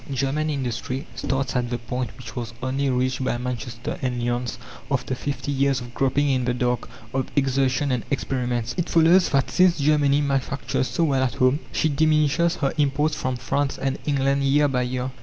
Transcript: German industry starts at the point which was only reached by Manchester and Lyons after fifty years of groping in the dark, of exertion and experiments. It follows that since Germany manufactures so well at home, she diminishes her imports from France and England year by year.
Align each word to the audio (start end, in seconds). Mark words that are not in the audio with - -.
German 0.11 0.49
industry 0.49 1.05
starts 1.13 1.55
at 1.55 1.69
the 1.69 1.77
point 1.77 2.17
which 2.17 2.35
was 2.35 2.53
only 2.63 2.89
reached 2.89 3.23
by 3.23 3.37
Manchester 3.37 3.99
and 4.01 4.19
Lyons 4.19 4.57
after 4.89 5.13
fifty 5.13 5.51
years 5.51 5.79
of 5.79 5.93
groping 5.93 6.27
in 6.27 6.43
the 6.45 6.55
dark, 6.55 6.89
of 7.13 7.27
exertion 7.35 7.91
and 7.91 8.03
experiments. 8.09 8.73
It 8.79 8.89
follows 8.89 9.29
that 9.29 9.51
since 9.51 9.77
Germany 9.77 10.21
manufactures 10.21 10.87
so 10.87 11.03
well 11.03 11.21
at 11.21 11.35
home, 11.35 11.59
she 11.71 11.87
diminishes 11.87 12.55
her 12.55 12.73
imports 12.79 13.15
from 13.15 13.35
France 13.35 13.77
and 13.77 13.99
England 14.07 14.41
year 14.43 14.67
by 14.67 14.81
year. 14.81 15.11